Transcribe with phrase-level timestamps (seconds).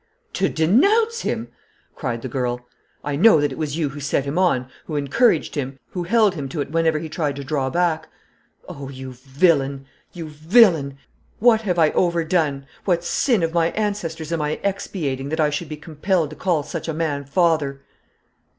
[0.33, 1.47] 'To denounce him!'
[1.95, 2.65] cried the girl.
[3.03, 6.33] 'I know that it was you who set him on, who encouraged him, who held
[6.33, 8.07] him to it whenever he tried to draw back.
[8.67, 9.85] Oh, you villain!
[10.11, 10.97] you villain!
[11.37, 15.51] What have I ever done, what sin of my ancestors am I expiating, that I
[15.51, 17.83] should be compelled to call such a man Father?'